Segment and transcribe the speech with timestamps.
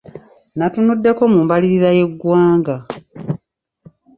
[0.55, 2.75] Nnatunuddeko mu mbalirira y’eggwanga.